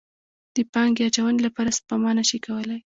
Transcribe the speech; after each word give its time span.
د 0.55 0.57
پانګې 0.73 1.01
اچونې 1.07 1.39
لپاره 1.47 1.69
سپما 1.77 2.11
نه 2.17 2.23
شي 2.29 2.37
کولی. 2.45 2.77